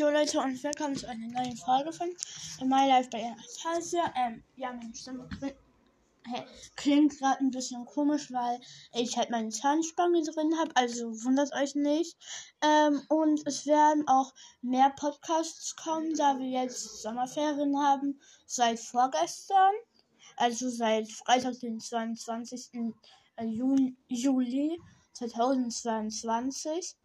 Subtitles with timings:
[0.00, 2.08] Jo Leute und willkommen zu einer neuen Folge von
[2.66, 4.10] My Life bei Anastasia.
[4.16, 5.56] Ähm, ja, meine Stimme klingt,
[6.24, 6.42] hey,
[6.74, 8.58] klingt gerade ein bisschen komisch, weil
[8.94, 12.16] ich halt meine Zahnspange drin habe, also wundert euch nicht.
[12.62, 14.32] Ähm, und es werden auch
[14.62, 19.74] mehr Podcasts kommen, da wir jetzt Sommerferien haben, seit vorgestern,
[20.38, 22.70] also seit Freitag, den 22.
[23.38, 24.80] Juli, Juli
[25.12, 26.96] 2022.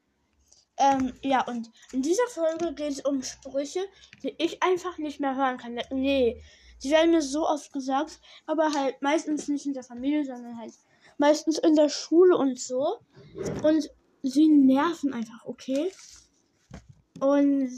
[0.77, 3.85] Ähm, ja, und in dieser Folge geht es um Sprüche,
[4.23, 5.79] die ich einfach nicht mehr hören kann.
[5.91, 6.43] Nee,
[6.83, 10.73] die werden mir so oft gesagt, aber halt meistens nicht in der Familie, sondern halt
[11.17, 12.99] meistens in der Schule und so.
[13.63, 13.89] Und
[14.21, 15.91] sie nerven einfach, okay?
[17.19, 17.71] Und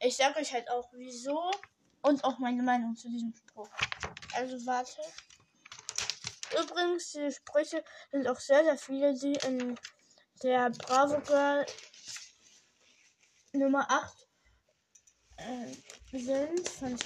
[0.00, 1.50] ich sage euch halt auch, wieso
[2.02, 3.68] und auch meine Meinung zu diesem Spruch.
[4.34, 5.00] Also warte.
[6.62, 7.82] Übrigens, die Sprüche
[8.12, 9.78] sind auch sehr, sehr viele, die in
[10.42, 11.64] der Bravo Girl
[13.54, 14.28] Nummer 8
[15.36, 16.98] äh, sind von,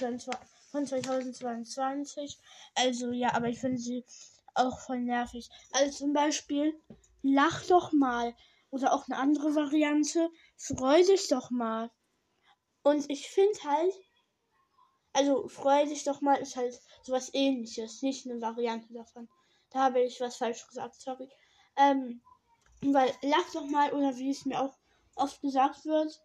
[0.71, 2.37] von 2022.
[2.75, 4.03] Also ja, aber ich finde sie
[4.55, 5.49] auch voll nervig.
[5.71, 6.79] Also zum Beispiel,
[7.21, 8.35] lach doch mal.
[8.71, 11.89] Oder auch eine andere Variante, freu dich doch mal.
[12.83, 13.93] Und ich finde halt,
[15.13, 19.27] also freu dich doch mal ist halt sowas ähnliches, nicht eine Variante davon.
[19.71, 21.29] Da habe ich was falsch gesagt, sorry.
[21.77, 22.21] Ähm,
[22.81, 24.77] weil lach doch mal, oder wie es mir auch
[25.15, 26.21] oft gesagt wird,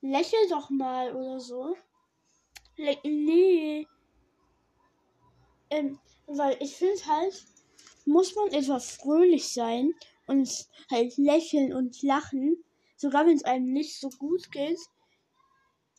[0.00, 1.76] lächel doch mal oder so.
[2.76, 3.86] Le nee.
[5.70, 7.44] Ähm, weil ich finde halt,
[8.06, 9.92] muss man etwas fröhlich sein
[10.26, 12.64] und halt lächeln und lachen,
[12.96, 14.78] sogar wenn es einem nicht so gut geht.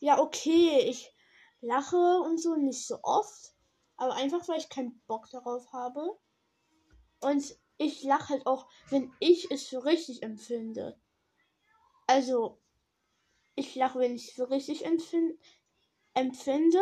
[0.00, 1.12] Ja, okay, ich
[1.60, 3.54] lache und so nicht so oft,
[3.96, 6.18] aber einfach weil ich keinen Bock darauf habe.
[7.20, 10.98] Und ich lache halt auch, wenn ich es für richtig empfinde.
[12.06, 12.61] Also,
[13.62, 16.80] ich lache, wenn ich es für richtig empfinde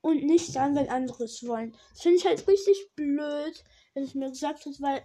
[0.00, 1.76] und nicht dann, wenn andere es wollen.
[1.90, 5.04] Das finde ich halt richtig blöd, wenn es mir gesagt wird, weil,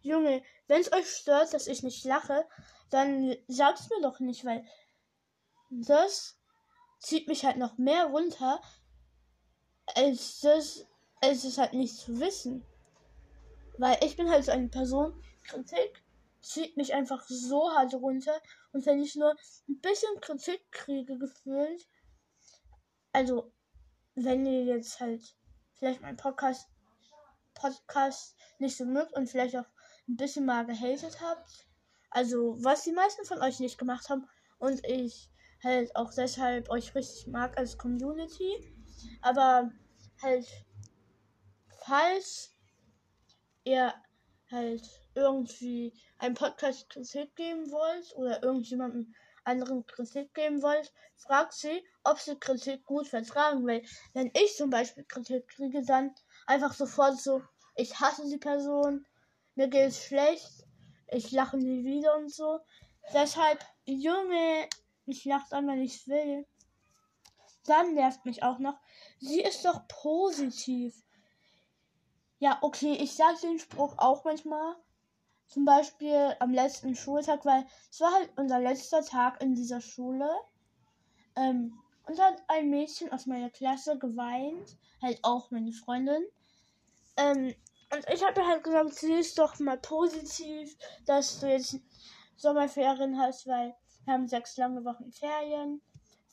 [0.00, 2.46] Junge, wenn es euch stört, dass ich nicht lache,
[2.90, 4.64] dann sagt es mir doch nicht, weil
[5.70, 6.38] das
[7.00, 8.60] zieht mich halt noch mehr runter,
[9.94, 10.86] als das,
[11.20, 12.64] als es halt nicht zu wissen.
[13.78, 16.01] Weil ich bin halt so eine Person, Kritik
[16.42, 18.38] zieht mich einfach so hart runter.
[18.72, 19.34] Und wenn ich nur
[19.68, 21.88] ein bisschen Kritik kriege, gefühlt,
[23.12, 23.52] also
[24.14, 25.22] wenn ihr jetzt halt
[25.74, 26.68] vielleicht meinen Podcast,
[27.54, 29.66] Podcast nicht so mögt und vielleicht auch
[30.08, 31.66] ein bisschen mal gehatet habt,
[32.10, 34.28] also was die meisten von euch nicht gemacht haben
[34.58, 35.30] und ich
[35.62, 38.76] halt auch deshalb euch richtig mag als Community,
[39.22, 39.70] aber
[40.20, 40.46] halt
[41.84, 42.54] falls
[43.64, 43.94] ihr
[44.50, 49.14] halt irgendwie einem Podcast Kritik geben wollt oder irgendjemandem
[49.44, 53.82] anderen Kritik geben wollt, fragt sie, ob sie Kritik gut vertragen will.
[54.12, 56.14] Wenn ich zum Beispiel Kritik kriege, dann
[56.46, 57.42] einfach sofort so,
[57.74, 59.06] ich hasse die Person,
[59.54, 60.66] mir geht's schlecht,
[61.08, 62.60] ich lache nie wieder und so.
[63.12, 64.68] Deshalb, Junge,
[65.06, 66.46] ich lache dann, wenn ich will.
[67.64, 68.78] Dann nervt mich auch noch,
[69.20, 70.94] sie ist doch positiv.
[72.38, 74.74] Ja, okay, ich sage den Spruch auch manchmal,
[75.52, 80.28] zum Beispiel am letzten Schultag, weil es war halt unser letzter Tag in dieser Schule.
[81.36, 86.24] Ähm, und hat ein Mädchen aus meiner Klasse geweint, halt auch meine Freundin.
[87.16, 87.54] Ähm,
[87.92, 90.74] und ich habe halt gesagt, sie ist doch mal positiv,
[91.04, 91.78] dass du jetzt
[92.36, 95.82] Sommerferien hast, weil wir haben sechs lange Wochen Ferien.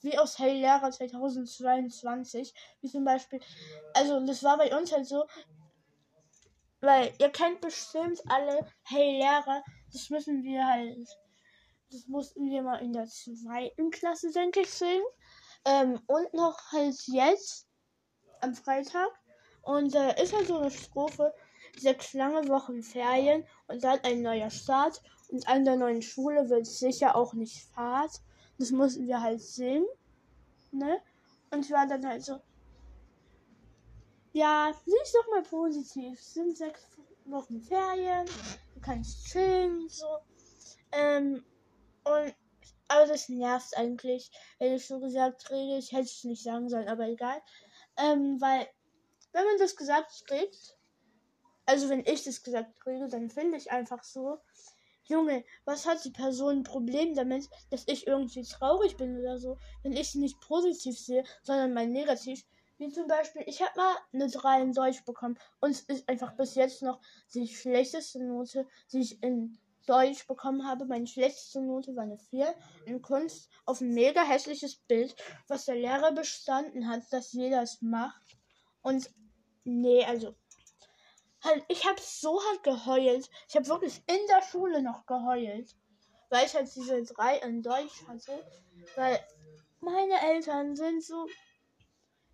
[0.01, 2.53] Wie aus Hey Lehrer 2022.
[2.79, 3.41] Wie zum Beispiel,
[3.93, 5.25] also das war bei uns halt so,
[6.81, 9.63] weil ihr kennt bestimmt alle Hey Lehrer.
[9.91, 11.07] Das müssen wir halt.
[11.91, 15.03] Das mussten wir mal in der zweiten Klasse, denke ich, singen.
[15.65, 17.67] Ähm, und noch halt jetzt
[18.41, 19.09] am Freitag.
[19.63, 21.33] Und da äh, ist halt so eine Strophe.
[21.77, 25.01] Sechs lange Wochen Ferien und dann ein neuer Start.
[25.29, 28.21] Und an der neuen Schule wird sicher auch nicht Fahrt.
[28.57, 29.85] Das mussten wir halt singen.
[30.71, 31.01] Ne?
[31.51, 32.39] Und ich war dann halt so,
[34.33, 36.19] ja, siehst doch mal positiv.
[36.19, 36.81] Es sind sechs
[37.25, 38.25] Wochen Ferien.
[38.73, 40.05] Du kannst chillen, so.
[40.91, 41.43] Ähm,
[42.03, 42.35] und,
[42.87, 45.77] aber das nervt eigentlich, wenn ich so gesagt rede.
[45.77, 47.41] Ich hätte es nicht sagen sollen, aber egal.
[47.97, 48.67] Ähm, weil,
[49.33, 50.77] wenn man das gesagt kriegt,
[51.65, 54.39] also wenn ich das gesagt kriege, dann finde ich einfach so,
[55.03, 59.57] Junge, was hat die Person ein Problem damit, dass ich irgendwie traurig bin oder so,
[59.83, 62.43] wenn ich sie nicht positiv sehe, sondern mal negativ,
[62.79, 66.35] wie zum Beispiel, ich habe mal eine 3 in Deutsch bekommen und es ist einfach
[66.35, 66.99] bis jetzt noch
[67.33, 70.85] die schlechteste Note, die ich in Deutsch bekommen habe.
[70.85, 72.55] Meine schlechteste Note war eine 4.
[72.85, 75.15] In Kunst auf ein mega hässliches Bild,
[75.47, 78.21] was der Lehrer bestanden hat, dass jeder es macht.
[78.81, 79.09] Und
[79.65, 80.35] nee, also
[81.43, 83.29] halt, ich habe so hart geheult.
[83.49, 85.75] Ich habe wirklich in der Schule noch geheult,
[86.29, 88.45] weil ich halt diese 3 in Deutsch hatte.
[88.95, 89.19] Weil
[89.81, 91.27] meine Eltern sind so,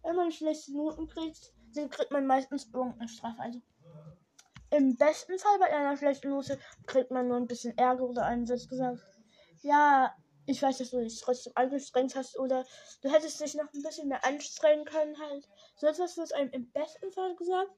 [0.05, 3.41] wenn man schlechte Noten kriegt, dann kriegt man meistens irgendeine Strafe.
[3.41, 3.61] Also
[4.71, 8.45] im besten Fall bei einer schlechten Note kriegt man nur ein bisschen Ärger oder einen
[8.45, 9.01] Satz gesagt.
[9.61, 10.15] Ja,
[10.45, 12.65] ich weiß, dass du dich trotzdem angestrengt hast oder
[13.01, 15.47] du hättest dich noch ein bisschen mehr anstrengen können halt.
[15.75, 17.71] So etwas wird einem im besten Fall gesagt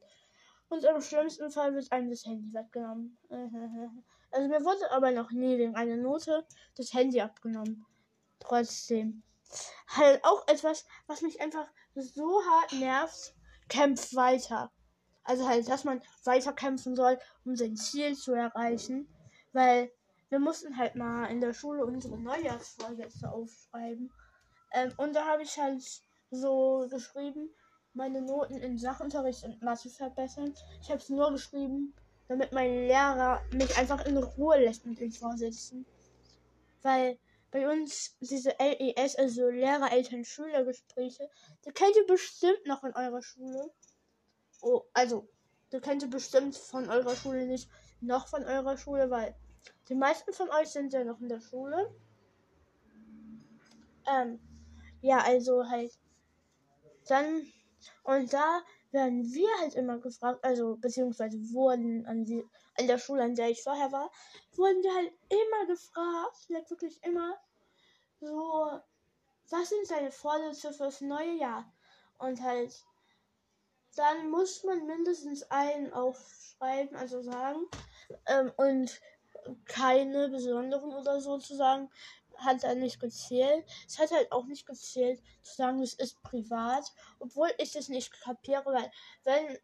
[0.69, 3.17] und im schlimmsten Fall wird einem das Handy weggenommen.
[4.29, 6.45] Also mir wurde aber noch nie wegen einer Note
[6.75, 7.85] das Handy abgenommen.
[8.39, 9.23] Trotzdem.
[9.87, 13.35] Halt auch etwas, was mich einfach so hart nervt.
[13.69, 14.71] Kämpf weiter.
[15.23, 19.07] Also halt, dass man weiter kämpfen soll, um sein Ziel zu erreichen.
[19.53, 19.91] Weil
[20.29, 24.11] wir mussten halt mal in der Schule unsere Neujahrsvorsätze aufschreiben.
[24.73, 25.83] Ähm, und da habe ich halt
[26.31, 27.49] so geschrieben,
[27.93, 30.53] meine Noten in Sachunterricht und Mathe verbessern.
[30.81, 31.93] Ich habe es nur geschrieben,
[32.27, 35.85] damit mein Lehrer mich einfach in Ruhe lässt mit den Vorsätzen.
[36.81, 37.17] Weil
[37.51, 41.29] bei uns diese LES, also Lehrer, Eltern, Schüler Gespräche,
[41.65, 43.71] die kennt ihr bestimmt noch in eurer Schule.
[44.61, 45.27] Oh, also,
[45.69, 47.69] du kennt bestimmt von eurer Schule nicht
[48.01, 49.35] noch von eurer Schule, weil
[49.89, 51.93] die meisten von euch sind ja noch in der Schule.
[54.07, 54.39] Ähm,
[55.01, 55.97] ja, also halt
[57.07, 57.45] dann
[58.03, 58.61] und da
[58.91, 62.43] werden wir halt immer gefragt, also beziehungsweise wurden an die
[62.79, 64.11] an der Schule, an der ich vorher war,
[64.55, 67.35] wurden wir halt immer gefragt, like wirklich immer
[68.19, 68.79] so,
[69.49, 71.71] was sind deine Vorsätze fürs neue Jahr?
[72.19, 72.73] Und halt
[73.97, 77.65] dann muss man mindestens einen aufschreiben, also sagen.
[78.27, 79.01] Ähm, und
[79.65, 81.89] keine besonderen oder so zu sagen,
[82.37, 83.65] hat er nicht gezählt.
[83.87, 88.11] Es hat halt auch nicht gezählt zu sagen, es ist privat, obwohl ich es nicht
[88.21, 88.91] kapiere, weil
[89.23, 89.57] wenn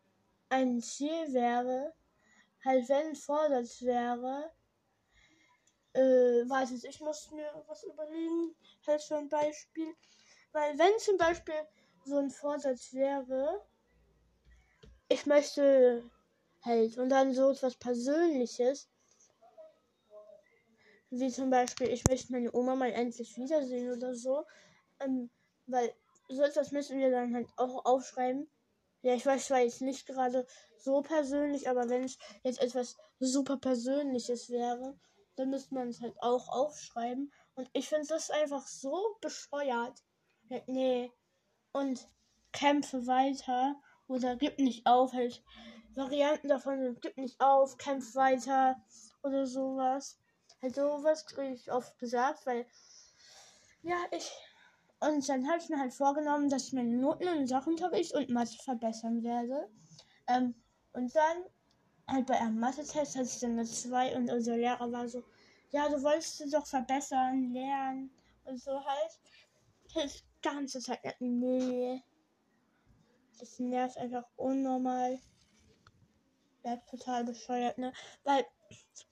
[0.50, 1.94] ein Ziel wäre,
[2.64, 4.52] halt wenn ein Vorsatz wäre,
[5.94, 6.00] äh,
[6.50, 8.56] weiß ich, ich muss mir was überlegen,
[8.88, 9.94] halt für ein Beispiel,
[10.52, 11.68] weil wenn zum Beispiel
[12.06, 13.66] so ein Vorsatz wäre,
[15.10, 16.04] ich möchte
[16.62, 18.90] halt und dann so etwas Persönliches,
[21.20, 24.46] wie zum Beispiel, ich möchte meine Oma mal endlich wiedersehen oder so,
[25.00, 25.30] ähm,
[25.68, 25.94] weil
[26.30, 28.50] so etwas müssen wir dann halt auch aufschreiben.
[29.02, 33.58] Ja, ich weiß zwar jetzt nicht gerade so persönlich, aber wenn es jetzt etwas super
[33.58, 34.98] Persönliches wäre,
[35.36, 37.32] dann müsste man es halt auch aufschreiben.
[37.56, 40.04] Und ich finde das einfach so bescheuert.
[40.68, 41.12] Nee.
[41.74, 42.08] Und
[42.52, 43.76] kämpfe weiter
[44.08, 45.44] oder gib nicht auf, halt
[45.96, 48.78] Varianten davon sind gib nicht auf, kämpf weiter
[49.22, 50.23] oder sowas.
[50.64, 52.66] Halt sowas kriege ich oft gesagt, weil
[53.82, 54.32] ja, ich
[55.02, 58.56] und dann habe ich mir halt vorgenommen, dass ich meine Noten in Sachunterricht und Mathe
[58.64, 59.70] verbessern werde.
[60.28, 60.56] Ähm,
[60.94, 61.44] und dann
[62.08, 65.22] halt bei einem Mathe-Test hatte ich dann eine 2 und unser Lehrer war so,
[65.72, 68.10] ja, du wolltest du doch verbessern, lernen
[68.46, 69.20] und so halt.
[69.94, 72.02] Das ganze Zeit, nee.
[73.38, 75.20] Das nervt einfach unnormal.
[76.64, 77.92] Ja, total bescheuert, ne?
[78.24, 78.46] Weil,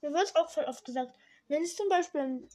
[0.00, 1.14] mir wird auch voll oft gesagt,
[1.52, 2.48] wenn ich zum Beispiel,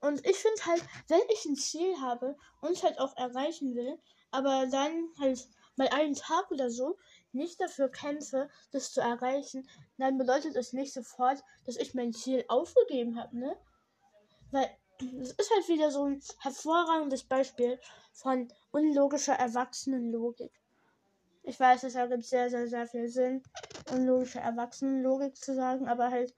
[0.00, 3.98] und ich finde halt, wenn ich ein Ziel habe und es halt auch erreichen will,
[4.30, 6.98] aber dann halt mal einen Tag oder so
[7.32, 9.66] nicht dafür kämpfe, das zu erreichen,
[9.96, 13.56] dann bedeutet es nicht sofort, dass ich mein Ziel aufgegeben habe, ne?
[14.50, 14.68] Weil
[15.22, 17.80] es ist halt wieder so ein hervorragendes Beispiel
[18.12, 20.52] von unlogischer Erwachsenenlogik.
[21.42, 23.42] Ich weiß, es ergibt sehr, sehr, sehr viel Sinn,
[23.90, 26.34] unlogische Erwachsenenlogik zu sagen, aber halt,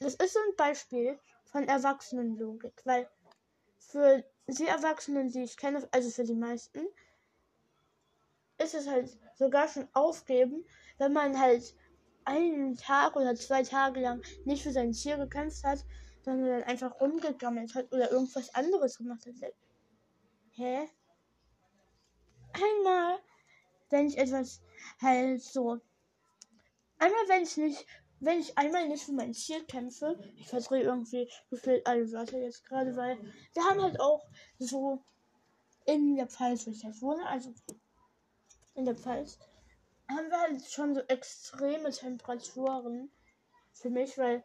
[0.00, 1.20] das ist so ein Beispiel
[1.52, 3.08] von Erwachsenenlogik, weil
[3.78, 6.80] für die Erwachsenen, die ich kenne, also für die meisten,
[8.58, 10.64] ist es halt sogar schon aufgeben,
[10.98, 11.74] wenn man halt
[12.24, 15.84] einen Tag oder zwei Tage lang nicht für sein Ziel gekämpft hat,
[16.22, 19.54] sondern einfach rumgegammelt hat oder irgendwas anderes gemacht hat.
[20.52, 20.88] Hä?
[22.52, 23.18] Einmal
[23.92, 24.60] wenn ich etwas
[25.00, 25.78] halt so.
[26.98, 27.86] Einmal, wenn ich nicht,
[28.22, 32.64] wenn ich einmal nicht für mein Ziel kämpfe, ich verdrehe irgendwie gefühlt alle Wörter jetzt
[32.64, 33.18] gerade, weil
[33.52, 34.24] wir haben halt auch
[34.58, 35.02] so
[35.84, 37.52] in der Pfalz, wo ich halt wohne, also
[38.74, 39.38] in der Pfalz,
[40.08, 43.10] haben wir halt schon so extreme Temperaturen
[43.72, 44.44] für mich, weil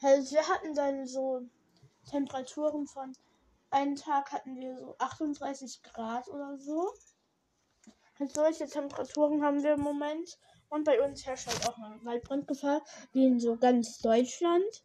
[0.00, 1.42] halt wir hatten dann so
[2.10, 3.12] Temperaturen von
[3.70, 6.90] einen Tag hatten wir so 38 Grad oder so.
[8.18, 10.38] Halt solche Temperaturen haben wir im Moment.
[10.68, 12.82] Und bei uns herrscht halt auch eine Waldbrandgefahr,
[13.12, 14.84] wie in so ganz Deutschland.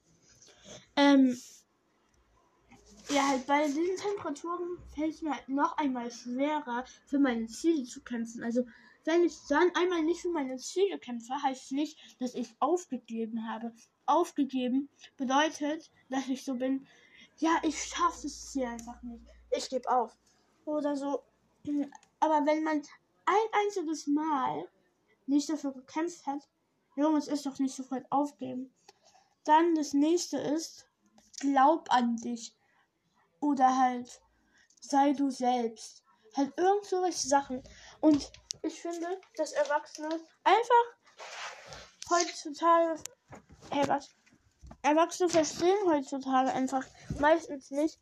[0.95, 1.37] Ähm,
[3.09, 7.83] ja, halt bei diesen Temperaturen fällt es mir halt noch einmal schwerer, für meine Ziele
[7.83, 8.43] zu kämpfen.
[8.43, 8.65] Also,
[9.05, 13.73] wenn ich dann einmal nicht für meine Ziele kämpfe, heißt nicht, dass ich aufgegeben habe.
[14.05, 16.87] Aufgegeben bedeutet, dass ich so bin,
[17.37, 19.23] ja, ich schaffe das Ziel einfach nicht.
[19.49, 20.15] Ich gebe auf.
[20.65, 21.23] Oder so.
[22.19, 22.81] Aber wenn man
[23.25, 24.67] ein einziges Mal
[25.25, 26.47] nicht dafür gekämpft hat,
[26.95, 28.73] Jungs, ist doch nicht sofort aufgeben.
[29.45, 30.85] Dann das nächste ist,
[31.39, 32.55] glaub an dich.
[33.39, 34.21] Oder halt,
[34.81, 36.03] sei du selbst.
[36.35, 37.63] Halt irgend so welche Sachen.
[37.99, 40.85] Und ich finde, dass Erwachsene einfach
[42.09, 43.01] heutzutage.
[43.71, 44.09] Hey, was?
[44.83, 46.85] Erwachsene verstehen heutzutage einfach
[47.19, 47.99] meistens nicht,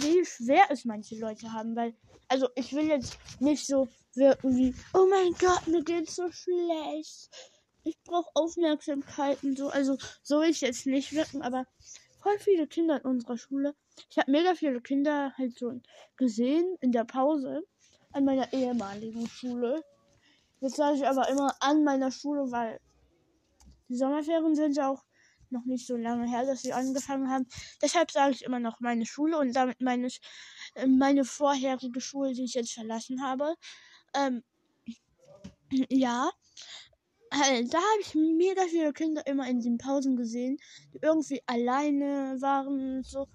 [0.00, 1.96] wie schwer es manche Leute haben, weil,
[2.30, 7.28] also ich will jetzt nicht so wirken wie, oh mein Gott, mir geht's so schlecht.
[7.82, 9.68] Ich brauche Aufmerksamkeit und so.
[9.68, 11.66] Also so will ich jetzt nicht wirken, aber
[12.22, 13.74] voll viele Kinder in unserer Schule.
[14.10, 15.80] Ich habe mega viele Kinder halt so
[16.16, 17.62] gesehen in der Pause
[18.12, 19.82] an meiner ehemaligen Schule.
[20.60, 22.80] Jetzt sage ich aber immer an meiner Schule, weil
[23.88, 25.02] die Sommerferien sind ja auch
[25.50, 27.46] noch nicht so lange her, dass sie angefangen haben.
[27.82, 30.20] Deshalb sage ich immer noch meine Schule und damit meine ich
[30.86, 33.54] meine vorherige Schule, die ich jetzt verlassen habe.
[34.14, 34.42] Ähm,
[35.88, 36.30] ja.
[37.32, 40.58] Halt, da habe ich mega viele Kinder immer in den Pausen gesehen,
[40.92, 43.28] die irgendwie alleine waren und so.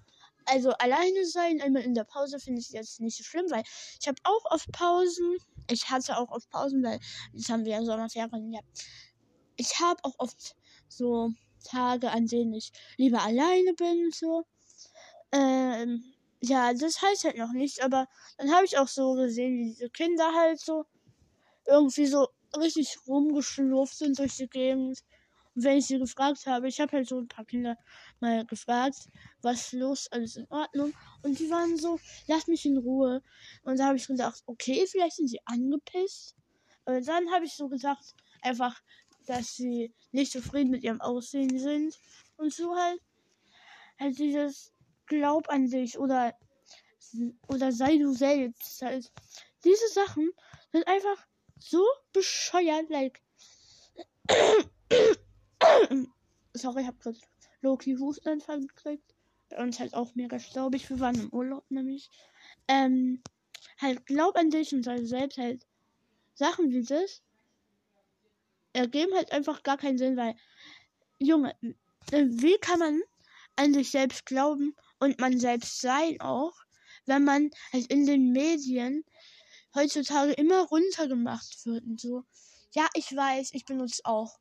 [0.44, 3.64] Also alleine sein, immer in der Pause finde ich jetzt nicht so schlimm, weil
[4.00, 5.38] ich habe auch auf Pausen,
[5.70, 7.00] ich hatte auch auf Pausen, weil
[7.32, 8.60] jetzt haben wir ja Sommerferien, ja.
[9.56, 10.54] Ich habe auch oft
[10.88, 11.32] so
[11.64, 14.44] Tage, an denen ich lieber alleine bin und so.
[15.32, 16.04] Ähm,
[16.40, 18.06] ja, das heißt halt noch nicht, aber
[18.38, 20.84] dann habe ich auch so gesehen, wie diese Kinder halt so
[21.66, 25.02] irgendwie so richtig rumgeschlurft sind durch die Gegend.
[25.54, 27.76] Und wenn ich sie gefragt habe, ich habe halt so ein paar Kinder
[28.20, 29.08] mal gefragt,
[29.40, 30.92] was los, alles in Ordnung.
[31.22, 33.22] Und die waren so, lass mich in Ruhe.
[33.64, 36.36] Und da habe ich gedacht, okay, vielleicht sind sie angepisst.
[36.84, 38.80] Und dann habe ich so gesagt, einfach,
[39.26, 41.98] dass sie nicht zufrieden mit ihrem Aussehen sind.
[42.36, 43.00] Und so halt,
[43.98, 44.72] halt dieses
[45.06, 46.34] Glaub an dich oder,
[47.48, 48.82] oder sei du selbst.
[48.82, 49.12] Halt.
[49.64, 50.30] Diese Sachen
[50.72, 51.26] sind einfach
[51.58, 53.22] so bescheuert, like.
[56.54, 57.16] Sorry, ich hab grad
[57.60, 59.14] Loki Hustenanfall gekriegt.
[59.48, 60.88] Bei uns halt auch mega staubig.
[60.90, 62.10] Wir waren im Urlaub nämlich.
[62.68, 63.22] Ähm,
[63.78, 65.66] halt glaub an dich und sei selbst halt
[66.34, 67.22] Sachen wie das
[68.72, 70.36] ergeben halt einfach gar keinen Sinn, weil
[71.18, 71.56] Junge,
[72.10, 73.00] wie kann man
[73.56, 76.54] an sich selbst glauben und man selbst sein auch,
[77.06, 79.04] wenn man halt in den Medien
[79.74, 82.24] heutzutage immer runtergemacht wird und so.
[82.72, 84.38] Ja, ich weiß, ich benutze auch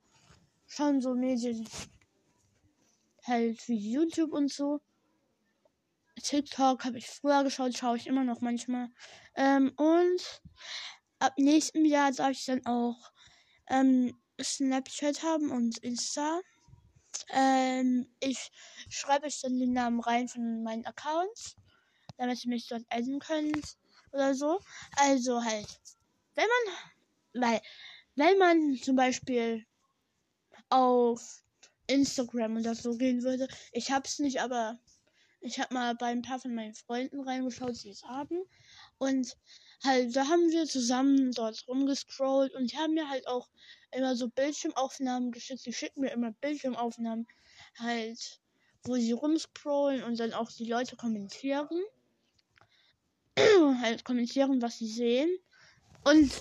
[0.68, 1.68] schon so Medien
[3.24, 4.82] halt wie YouTube und so.
[6.22, 8.90] TikTok habe ich früher geschaut, schaue ich immer noch manchmal.
[9.36, 10.42] Ähm, und
[11.20, 13.12] ab nächstem Jahr darf ich dann auch
[13.68, 16.42] ähm, Snapchat haben und Insta.
[17.30, 18.52] Ähm, ich
[18.90, 21.56] schreibe euch dann den Namen rein von meinen Accounts,
[22.18, 23.78] damit ihr mich dort adden könnt
[24.12, 24.60] oder so.
[24.98, 25.68] Also halt,
[26.36, 26.48] wenn
[27.34, 27.62] man, weil,
[28.16, 29.66] wenn man zum Beispiel
[30.70, 31.44] auf
[31.88, 34.80] Instagram oder so gehen würde, ich hab's nicht, aber
[35.42, 38.44] ich habe mal bei ein paar von meinen Freunden reingeschaut, die es haben.
[38.98, 39.38] Und
[39.86, 43.50] halt, da haben wir zusammen dort rumgescrollt und die haben mir halt auch
[43.92, 45.66] immer so Bildschirmaufnahmen geschickt.
[45.66, 47.28] Die schicken mir immer Bildschirmaufnahmen
[47.78, 48.42] halt,
[48.84, 51.68] wo sie rumscrollen und dann auch die Leute kommentieren.
[53.82, 55.30] halt kommentieren, was sie sehen.
[56.04, 56.32] Und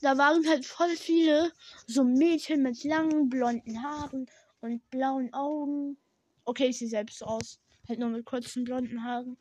[0.00, 1.52] da waren halt voll viele
[1.86, 4.26] so Mädchen mit langen blonden Haaren
[4.60, 5.96] und blauen Augen.
[6.44, 7.60] Okay, ich sehe selbst so aus.
[7.88, 9.36] Halt nur mit kurzen blonden Haaren.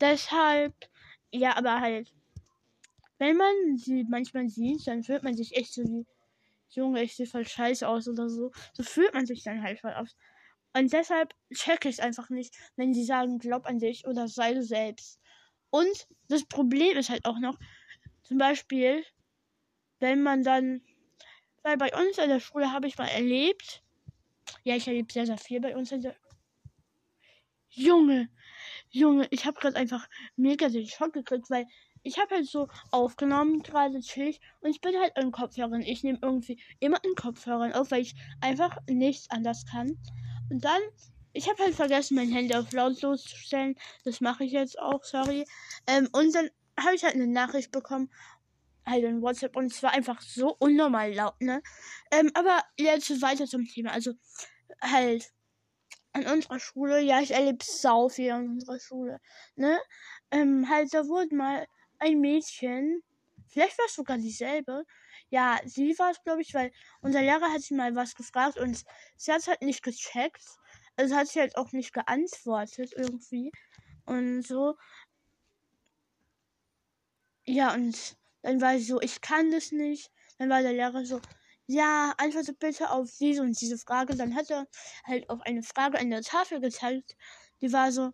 [0.00, 0.74] Deshalb,
[1.30, 2.12] ja, aber halt,
[3.18, 6.06] wenn man sie manchmal sieht, dann fühlt man sich echt so wie,
[6.70, 8.50] Junge, ich sehe voll scheiße aus oder so.
[8.72, 10.16] So fühlt man sich dann halt voll oft.
[10.76, 14.62] Und deshalb checke ich einfach nicht, wenn sie sagen, glaub an dich oder sei du
[14.62, 15.20] selbst.
[15.70, 17.58] Und das Problem ist halt auch noch,
[18.22, 19.04] zum Beispiel,
[20.00, 20.82] wenn man dann,
[21.62, 23.82] weil bei uns in der Schule habe ich mal erlebt,
[24.64, 26.16] ja, ich erlebe sehr, sehr viel bei uns in der
[27.68, 28.28] Junge,
[28.94, 31.66] Junge, ich habe gerade einfach mega den Schock gekriegt, weil
[32.02, 35.82] ich habe halt so aufgenommen, gerade chillig, und ich bin halt in Kopfhörern.
[35.82, 39.98] Ich nehme irgendwie immer in Kopfhörern auf, weil ich einfach nichts anders kann.
[40.50, 40.80] Und dann
[41.32, 43.74] ich habe halt vergessen, mein Handy auf lautlos zu stellen.
[44.04, 45.44] Das mache ich jetzt auch, sorry.
[45.88, 46.48] Ähm, und dann
[46.78, 48.08] habe ich halt eine Nachricht bekommen.
[48.86, 51.62] halt in WhatsApp und es war einfach so unnormal laut, ne?
[52.12, 53.90] Ähm, aber jetzt weiter zum Thema.
[53.92, 54.12] Also
[54.80, 55.32] halt
[56.14, 59.20] an unserer Schule, ja, ich erlebe sau viel an unserer Schule,
[59.56, 59.78] ne?
[60.30, 61.66] Ähm, halt, da wurde mal
[61.98, 63.02] ein Mädchen,
[63.48, 64.84] vielleicht war es sogar dieselbe,
[65.30, 68.84] ja, sie war es, glaube ich, weil unser Lehrer hat sie mal was gefragt und
[69.16, 70.44] sie hat es halt nicht gecheckt.
[70.96, 73.50] Also hat sie halt auch nicht geantwortet irgendwie.
[74.06, 74.76] Und so.
[77.46, 80.10] Ja, und dann war sie so, ich kann das nicht.
[80.38, 81.20] Dann war der Lehrer so,
[81.66, 84.16] ja, antworte bitte auf diese und diese Frage.
[84.16, 84.66] Dann hat er
[85.04, 87.16] halt auf eine Frage an der Tafel gezeigt.
[87.60, 88.12] Die war so,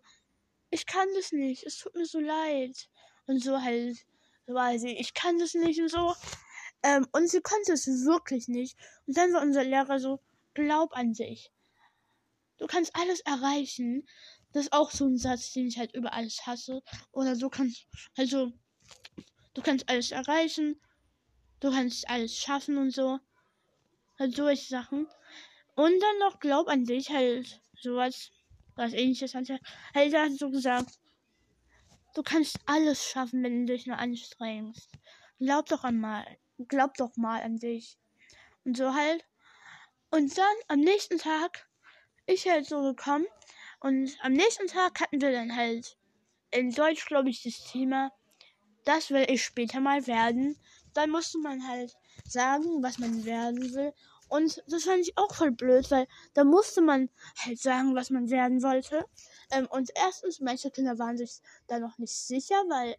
[0.69, 2.89] ich kann das nicht, es tut mir so leid.
[3.27, 3.97] Und so halt,
[4.47, 6.15] so war sie, ich kann das nicht und so.
[6.83, 8.77] Ähm, und sie konnte es wirklich nicht.
[9.05, 10.19] Und dann war unser Lehrer so,
[10.53, 11.51] glaub an sich.
[12.57, 14.07] Du kannst alles erreichen.
[14.53, 16.81] Das ist auch so ein Satz, den ich halt über alles hasse.
[17.11, 18.51] Oder so kannst, also,
[19.53, 20.79] du kannst alles erreichen.
[21.59, 23.19] Du kannst alles schaffen und so.
[24.21, 25.07] Halt solche Sachen.
[25.73, 28.29] Und dann noch glaub an dich, halt sowas,
[28.75, 30.99] was ähnliches hat halt er hat so gesagt.
[32.13, 34.91] Du kannst alles schaffen, wenn du dich nur anstrengst.
[35.39, 36.23] Glaub doch einmal,
[36.67, 37.97] glaub doch mal an dich.
[38.63, 39.25] Und so halt.
[40.11, 41.67] Und dann am nächsten Tag
[42.27, 43.25] ich halt so gekommen.
[43.79, 45.97] Und am nächsten Tag hatten wir dann halt
[46.51, 48.11] in Deutsch, glaube ich, das Thema,
[48.85, 50.59] das will ich später mal werden.
[50.93, 51.91] Dann musste man halt
[52.27, 53.93] sagen, was man werden will.
[54.31, 58.29] Und das fand ich auch voll blöd, weil da musste man halt sagen, was man
[58.29, 59.05] werden wollte.
[59.51, 62.95] Ähm, und erstens, manche Kinder waren sich da noch nicht sicher, weil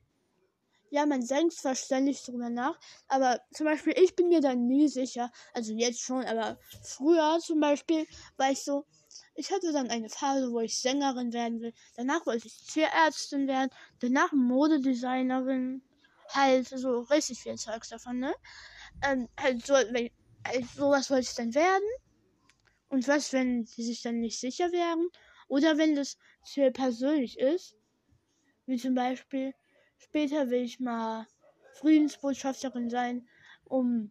[0.90, 4.88] ja, man denkt zwar ständig drüber nach, aber zum Beispiel, ich bin mir da nie
[4.88, 5.32] sicher.
[5.54, 8.84] Also jetzt schon, aber früher zum Beispiel war ich so,
[9.34, 11.72] ich hatte dann eine Phase, wo ich Sängerin werden will.
[11.96, 13.70] Danach wollte ich Tierärztin werden.
[14.00, 15.80] Danach Modedesignerin.
[16.28, 18.34] Halt so richtig viel Zeugs davon, ne?
[19.02, 19.74] Ähm, halt so,
[20.46, 21.88] halt sowas wollte ich dann werden.
[22.88, 25.08] Und was, wenn sie sich dann nicht sicher wären?
[25.48, 27.76] Oder wenn das Ziel persönlich ist.
[28.66, 29.54] Wie zum Beispiel,
[30.02, 31.26] Später will ich mal
[31.74, 33.28] Friedensbotschafterin sein,
[33.64, 34.10] um.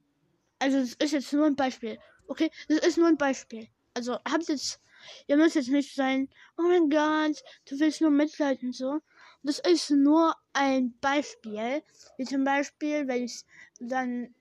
[0.58, 2.00] Also, das ist jetzt nur ein Beispiel.
[2.28, 3.67] Okay, das ist nur ein Beispiel.
[3.94, 4.80] Also, habt jetzt.
[5.28, 9.00] Ihr müsst jetzt nicht sein, oh mein Gott, du willst nur Mitleid und so.
[9.44, 11.84] Das ist nur ein Beispiel.
[12.17, 13.44] Wie zum Beispiel, wenn ich
[13.80, 14.34] dann.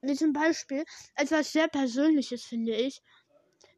[0.00, 0.84] Wie zum Beispiel
[1.16, 3.02] etwas sehr Persönliches, finde ich.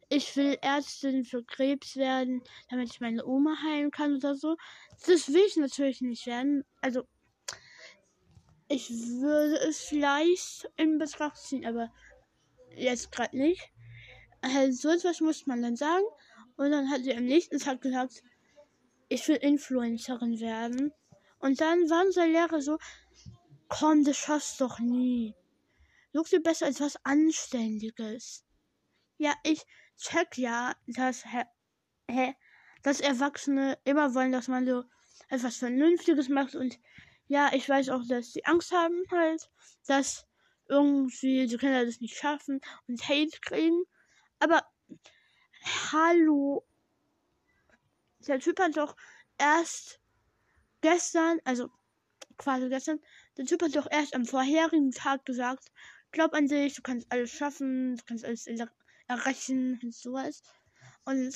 [0.08, 4.56] Ich will Ärztin für Krebs werden, damit ich meine Oma heilen kann oder so.
[5.06, 6.64] Das will ich natürlich nicht werden.
[6.80, 7.04] Also,
[8.68, 11.92] ich würde es vielleicht in Betracht ziehen, aber
[12.74, 13.70] jetzt gerade nicht.
[14.42, 16.04] Also, so etwas muss man dann sagen.
[16.56, 18.22] Und dann hat sie am nächsten Tag gesagt,
[19.08, 20.92] ich will Influencerin werden.
[21.38, 22.78] Und dann war unser Lehrer so,
[23.68, 25.34] komm, das schaffst doch nie.
[26.12, 28.44] Such dir besser etwas Anständiges.
[29.18, 29.64] Ja, ich
[29.96, 32.34] check ja, dass, hä,
[32.82, 34.84] dass Erwachsene immer wollen, dass man so
[35.28, 36.54] etwas Vernünftiges macht.
[36.54, 36.78] Und
[37.28, 39.48] ja, ich weiß auch, dass sie Angst haben halt,
[39.86, 40.26] dass
[40.68, 43.84] irgendwie die Kinder das nicht schaffen und Hate kriegen.
[44.38, 44.62] Aber
[45.92, 46.66] hallo.
[48.26, 48.96] Der Typ hat doch
[49.38, 50.00] erst
[50.80, 51.70] gestern, also
[52.36, 53.00] quasi gestern,
[53.36, 55.70] der Typ hat doch erst am vorherigen Tag gesagt,
[56.12, 58.46] glaub an dich, du kannst alles schaffen, du kannst alles
[59.08, 60.42] erreichen und sowas.
[61.04, 61.34] Und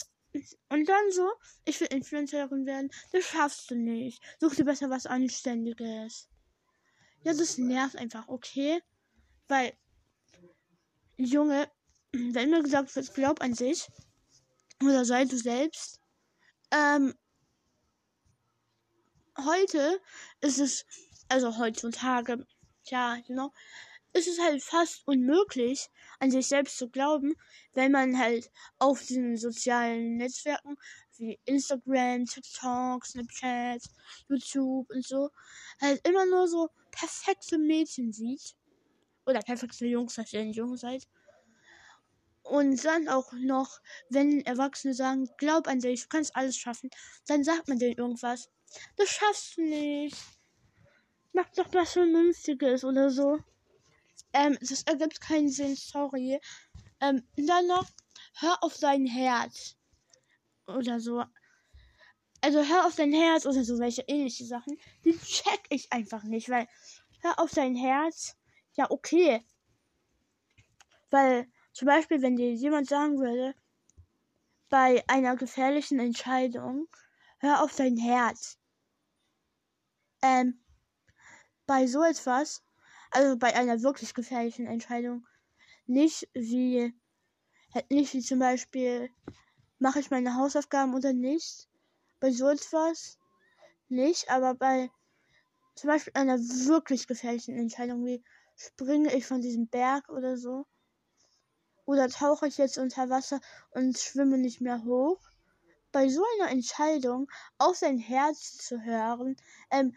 [0.69, 1.31] und dann so,
[1.65, 2.91] ich will Influencerin werden.
[3.13, 4.21] Das schaffst du nicht.
[4.41, 6.29] Such dir besser was Anständiges.
[7.23, 8.83] Ja, das nervt einfach, okay?
[9.47, 9.73] Weil,
[11.17, 11.71] Junge,
[12.13, 13.89] wenn mir gesagt wird, glaub an sich.
[14.83, 16.01] Oder sei du selbst.
[16.73, 17.15] Ähm,
[19.39, 20.01] heute
[20.41, 20.85] ist es,
[21.29, 22.45] also heutzutage,
[22.87, 23.53] ja, you know,
[24.15, 25.89] ist es halt fast unmöglich,
[26.21, 27.35] an sich selbst zu glauben,
[27.75, 30.77] wenn man halt auf diesen sozialen Netzwerken
[31.19, 33.83] wie Instagram, TikTok, Snapchat,
[34.29, 35.31] YouTube und so
[35.81, 38.55] halt immer nur so perfekte Mädchen sieht.
[39.27, 41.09] Oder perfekte Jungs, falls ihr nicht jung seid.
[42.43, 46.91] Und dann auch noch, wenn Erwachsene sagen, glaub an dich, du kannst alles schaffen,
[47.27, 48.51] dann sagt man denen irgendwas.
[48.97, 50.17] Das schaffst du nicht.
[51.33, 53.39] Mach doch was Vernünftiges oder so.
[54.35, 56.41] Ähm, das ergibt keinen Sinn, sorry.
[57.01, 57.89] Ähm, dann noch,
[58.35, 59.77] hör auf dein Herz.
[60.67, 61.25] Oder so.
[62.41, 64.77] Also hör auf dein Herz oder so welche ähnliche Sachen.
[65.05, 66.69] Die check ich einfach nicht, weil
[67.21, 68.37] hör auf dein Herz.
[68.75, 69.45] Ja, okay.
[71.11, 73.55] Weil zum Beispiel, wenn dir jemand sagen würde,
[74.69, 76.89] bei einer gefährlichen Entscheidung,
[77.39, 78.59] hör auf dein Herz.
[80.23, 80.61] Ähm,
[81.67, 82.65] bei so etwas
[83.15, 85.25] Also bei einer wirklich gefährlichen Entscheidung.
[85.87, 86.93] Nicht wie,
[87.73, 89.09] halt nicht wie zum Beispiel,
[89.79, 91.69] mache ich meine Hausaufgaben oder nicht.
[92.19, 93.21] Bei so etwas
[93.89, 94.91] nicht, aber bei
[95.77, 98.25] zum Beispiel einer wirklich gefährlichen Entscheidung wie
[98.57, 100.67] springe ich von diesem Berg oder so.
[101.85, 105.21] Oder tauche ich jetzt unter Wasser und schwimme nicht mehr hoch.
[105.93, 109.37] Bei so einer Entscheidung auf sein Herz zu hören,
[109.71, 109.95] ähm,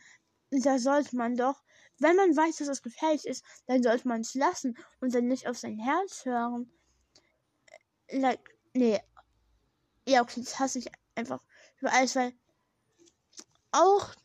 [0.52, 1.64] da sollte man doch,
[2.00, 5.48] wenn man weiß, dass es gefährlich ist, dann sollte man es lassen und dann nicht
[5.48, 6.72] auf sein Herz hören.
[8.10, 9.00] Like, nee.
[10.08, 11.44] Ja, okay, das hasse ich einfach
[11.80, 12.34] über alles, weil
[13.72, 14.16] auch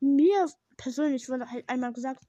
[0.00, 2.24] mir persönlich wurde halt einmal gesagt,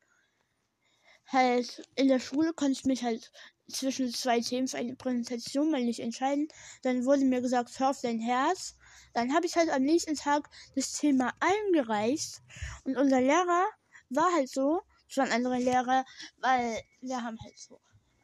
[1.27, 3.31] halt in der Schule konnte ich mich halt
[3.69, 6.47] zwischen zwei Themen für eine Präsentation mal nicht entscheiden.
[6.83, 8.75] Dann wurde mir gesagt, hör auf dein Herz.
[9.13, 12.41] Dann habe ich halt am nächsten Tag das Thema eingereicht
[12.83, 13.65] und unser Lehrer
[14.11, 16.05] war halt so, es waren andere Lehrer,
[16.37, 17.79] weil wir haben halt so,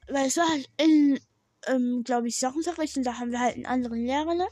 [0.07, 1.19] weil es war halt in,
[1.67, 4.47] ähm, glaube ich, Sachenunterricht und da haben wir halt einen anderen Lehrer, ne?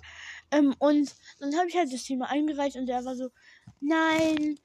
[0.51, 3.29] Ähm, und dann habe ich halt das Thema eingereicht und der war so,
[3.79, 4.59] nein,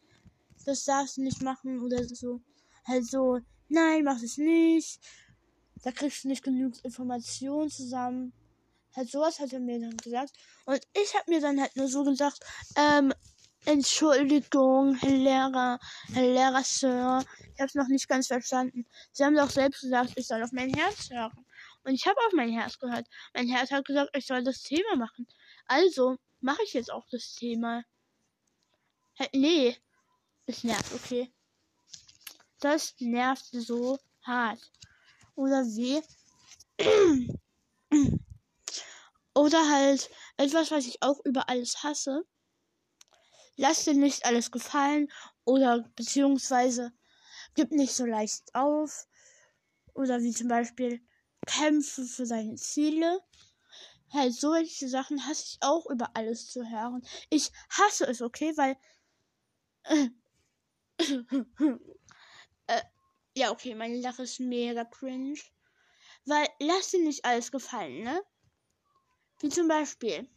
[0.65, 2.41] das darfst du nicht machen oder so.
[2.85, 5.01] Halt so, nein, mach es nicht.
[5.83, 8.33] Da kriegst du nicht genug Informationen zusammen.
[8.95, 10.33] Halt sowas hat er mir dann gesagt.
[10.67, 12.41] Und ich habe mir dann halt nur so gesagt,
[12.77, 13.15] ähm,
[13.67, 15.79] Entschuldigung, Herr Lehrer,
[16.13, 17.23] Herr Lehrer, Sir.
[17.55, 18.87] Ich habe es noch nicht ganz verstanden.
[19.13, 21.45] Sie haben doch selbst gesagt, ich soll auf mein Herz hören.
[21.85, 23.07] Und ich habe auf mein Herz gehört.
[23.35, 25.27] Mein Herz hat gesagt, ich soll das Thema machen.
[25.67, 27.85] Also mache ich jetzt auch das Thema.
[29.19, 29.77] Halt, nee.
[30.47, 31.31] Es nervt, okay.
[32.61, 34.71] Das nervt so hart.
[35.35, 36.03] Oder wie?
[39.35, 42.25] Oder halt etwas, was ich auch über alles hasse.
[43.57, 45.11] Lass dir nicht alles gefallen
[45.45, 46.93] oder beziehungsweise
[47.55, 49.07] gib nicht so leicht auf.
[49.95, 51.01] Oder wie zum Beispiel
[51.47, 53.21] kämpfe für deine Ziele.
[54.13, 57.07] Halt solche Sachen hasse ich auch über alles zu hören.
[57.29, 58.77] Ich hasse es, okay, weil
[59.85, 60.09] äh,
[63.35, 65.41] ja, okay, meine Lache ist mega cringe.
[66.27, 68.23] Weil lass dir nicht alles gefallen, ne?
[69.41, 70.29] Wie zum Beispiel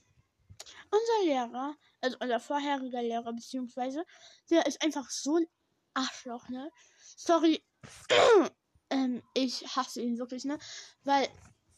[0.90, 4.06] unser Lehrer, also unser vorheriger Lehrer, beziehungsweise,
[4.50, 5.46] der ist einfach so ein
[5.94, 6.70] Arschloch, ne?
[7.18, 7.64] Sorry,
[8.90, 10.58] ähm, ich hasse ihn wirklich, ne?
[11.04, 11.28] Weil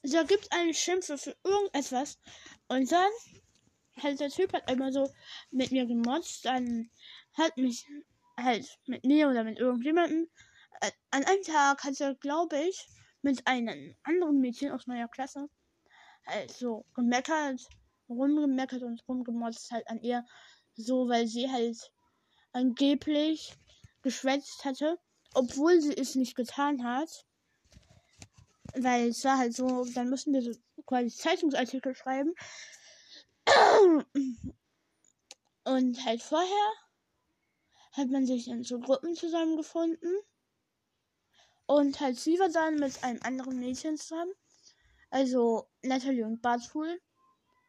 [0.04, 2.20] da gibt einen Schimpfe für irgendetwas
[2.68, 3.12] und dann
[4.02, 5.10] halt der Typ hat immer so
[5.52, 6.90] mit mir gemotzt, dann
[7.34, 7.88] hat mich
[8.38, 10.30] halt mit mir oder mit irgendjemandem.
[10.82, 12.88] Äh, an einem Tag hat er, glaube ich,
[13.22, 15.50] mit einem anderen Mädchen aus meiner Klasse
[16.28, 17.62] halt so gemeckert,
[18.10, 20.26] rumgemeckert und rumgemotzt halt an ihr.
[20.76, 21.78] So, weil sie halt
[22.52, 23.56] angeblich
[24.02, 25.00] geschwätzt hatte,
[25.34, 27.26] obwohl sie es nicht getan hat.
[28.74, 30.52] Weil es war halt so, dann mussten wir so
[30.86, 32.34] quasi Zeitungsartikel schreiben.
[35.66, 36.72] Und halt vorher
[37.94, 40.20] hat man sich in so Gruppen zusammengefunden.
[41.66, 44.34] Und halt sie war dann mit einem anderen Mädchen zusammen.
[45.10, 47.00] Also Natalie und Bartul.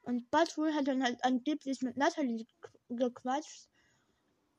[0.06, 2.46] Und Bartul hat dann halt angeblich mit Natalie
[2.88, 3.68] gequatscht.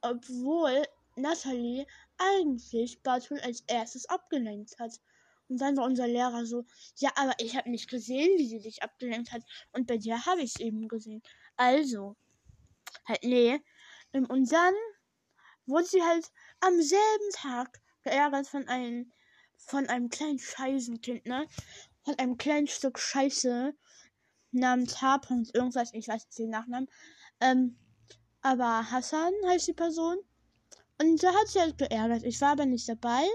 [0.02, 0.84] Obwohl
[1.16, 5.00] Natalie eigentlich Bartul als erstes abgelenkt hat.
[5.48, 6.66] Und dann war unser Lehrer so,
[6.98, 9.42] ja, aber ich habe nicht gesehen, wie sie dich abgelenkt hat.
[9.72, 11.24] Und bei dir habe ich es eben gesehen.
[11.56, 12.18] Also,
[13.06, 13.62] halt, nee.
[14.12, 14.74] Und dann
[15.66, 16.30] wurde sie halt
[16.60, 19.14] am selben Tag geärgert von einem,
[19.56, 21.48] von einem kleinen Scheißenkind, ne?
[22.04, 23.74] Von einem kleinen Stück Scheiße
[24.52, 25.22] namens H.
[25.54, 26.88] irgendwas, ich weiß nicht den Nachnamen.
[27.40, 27.78] Ähm,
[28.42, 30.18] aber Hassan heißt die Person.
[31.00, 32.24] Und da hat sie halt geärgert.
[32.24, 33.28] Ich war aber nicht dabei,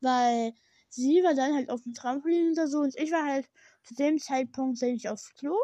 [0.00, 0.52] weil
[0.88, 3.48] sie war dann halt auf dem Trampolin oder so und ich war halt
[3.84, 5.56] zu dem Zeitpunkt sehr nicht aufs Klo.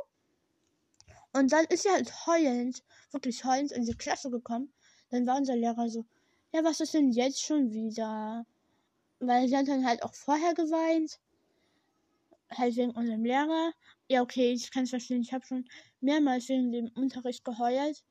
[1.32, 4.72] Und dann ist sie halt heulend, wirklich heulend in die Klasse gekommen
[5.12, 6.06] dann war unser Lehrer so,
[6.52, 8.46] ja, was ist denn jetzt schon wieder?
[9.20, 11.20] Weil sie hat dann halt auch vorher geweint.
[12.50, 13.72] Halt wegen unserem Lehrer.
[14.12, 15.22] Ja, okay, ich kann es verstehen.
[15.22, 15.64] Ich habe schon
[16.02, 18.04] mehrmals wegen dem Unterricht geheult.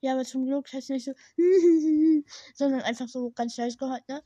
[0.00, 1.12] Ja, aber zum Glück hat es nicht so,
[2.56, 4.20] sondern einfach so ganz leicht geheult, ne?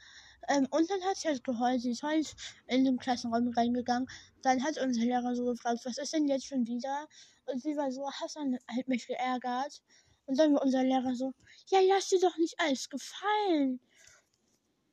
[0.48, 1.82] Ähm, und dann hat sie halt geheult.
[1.82, 2.34] Sie ist halt
[2.66, 4.08] in den Klassenraum reingegangen.
[4.40, 7.06] Dann hat unser Lehrer so gefragt, was ist denn jetzt schon wieder?
[7.44, 9.82] Und sie war so, Hassan hat mich geärgert.
[10.24, 11.34] Und dann war unser Lehrer so,
[11.66, 13.80] ja, lass dir doch nicht alles gefallen.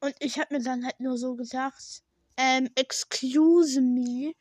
[0.01, 2.03] Und ich habe mir dann halt nur so gesagt,
[2.35, 4.33] ähm, excuse me.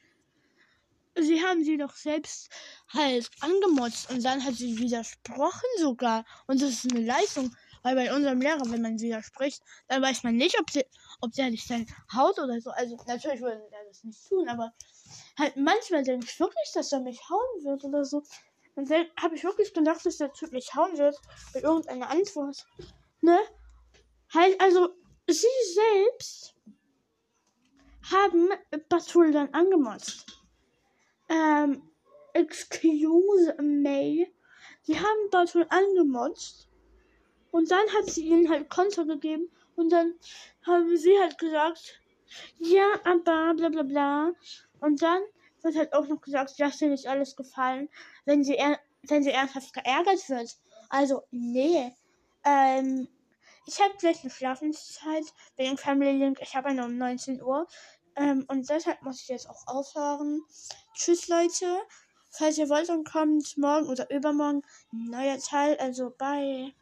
[1.17, 2.49] Sie haben sie doch selbst
[2.89, 6.25] halt angemotzt und dann hat sie widersprochen sogar.
[6.47, 7.55] Und das ist eine Leistung.
[7.85, 10.87] Weil bei unserem Lehrer, wenn man widerspricht, dann weiß man nicht, ob, sie,
[11.21, 12.71] ob der dich dann haut oder so.
[12.71, 14.73] Also natürlich würde er das nicht tun, aber
[15.39, 18.23] halt manchmal denke ich wirklich, dass er mich hauen wird oder so.
[18.75, 21.17] Und dann habe ich wirklich gedacht, dass der Typ mich hauen wird
[21.53, 22.67] mit irgendeiner Antwort.
[23.21, 23.39] Ne?
[24.33, 24.89] Halt, also,
[25.29, 26.55] sie selbst
[28.11, 28.49] haben
[28.89, 30.44] Batul dann angemotzt.
[31.35, 31.83] Ähm,
[32.33, 34.29] excuse me.
[34.83, 36.69] Sie haben Batul angemotzt.
[37.51, 39.51] Und dann hat sie ihnen halt Konter gegeben.
[39.77, 40.15] Und dann
[40.67, 42.01] haben sie halt gesagt,
[42.59, 44.33] ja, aber bla bla bla.
[44.81, 45.23] Und dann
[45.63, 47.89] wird halt auch noch gesagt, dass dir nicht alles gefallen,
[48.25, 48.59] wenn sie,
[49.03, 50.57] wenn sie ernsthaft geärgert wird.
[50.89, 51.93] Also, nee.
[52.45, 53.09] Ähm,
[53.67, 55.25] ich habe gleich eine Schlafenszeit
[55.57, 56.39] wegen Family Link.
[56.43, 57.67] Ich habe eine um 19 Uhr.
[58.17, 60.43] Ähm, und deshalb muss ich jetzt auch aufhören.
[60.95, 61.67] Tschüss, Leute.
[62.31, 65.77] Falls ihr wollt, dann kommt morgen oder übermorgen ein neuer Teil.
[65.79, 66.73] Also, bye.